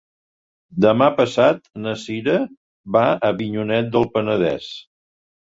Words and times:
Demà 0.85 1.09
passat 1.19 1.59
na 1.83 1.93
Cira 2.05 2.39
va 2.97 3.05
a 3.11 3.31
Avinyonet 3.31 3.93
del 3.99 4.09
Penedès. 4.17 4.73